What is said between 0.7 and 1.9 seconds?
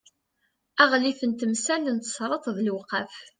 aɣlif n temsal